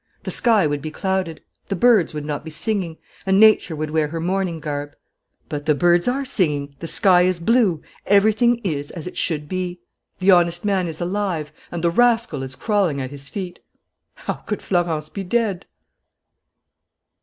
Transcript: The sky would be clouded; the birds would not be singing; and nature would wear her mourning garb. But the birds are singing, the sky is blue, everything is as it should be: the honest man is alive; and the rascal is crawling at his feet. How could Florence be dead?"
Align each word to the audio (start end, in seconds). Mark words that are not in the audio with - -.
The 0.23 0.31
sky 0.31 0.65
would 0.65 0.81
be 0.81 0.89
clouded; 0.89 1.43
the 1.67 1.75
birds 1.75 2.11
would 2.15 2.25
not 2.25 2.43
be 2.43 2.49
singing; 2.49 2.97
and 3.23 3.39
nature 3.39 3.75
would 3.75 3.91
wear 3.91 4.07
her 4.07 4.19
mourning 4.19 4.59
garb. 4.59 4.95
But 5.47 5.67
the 5.67 5.75
birds 5.75 6.07
are 6.07 6.25
singing, 6.25 6.75
the 6.79 6.87
sky 6.87 7.21
is 7.21 7.39
blue, 7.39 7.83
everything 8.07 8.57
is 8.63 8.89
as 8.89 9.05
it 9.05 9.15
should 9.15 9.47
be: 9.47 9.79
the 10.17 10.31
honest 10.31 10.65
man 10.65 10.87
is 10.87 11.01
alive; 11.01 11.51
and 11.71 11.83
the 11.83 11.91
rascal 11.91 12.41
is 12.41 12.55
crawling 12.55 12.99
at 12.99 13.11
his 13.11 13.29
feet. 13.29 13.59
How 14.15 14.33
could 14.33 14.63
Florence 14.63 15.07
be 15.09 15.23
dead?" 15.23 15.67